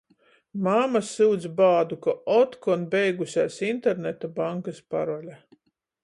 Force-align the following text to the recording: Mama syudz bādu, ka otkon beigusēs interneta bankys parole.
Mama 0.67 0.99
syudz 1.09 1.43
bādu, 1.59 1.97
ka 2.05 2.15
otkon 2.35 2.87
beigusēs 2.95 3.59
interneta 3.67 4.31
bankys 4.41 4.81
parole. 4.95 5.37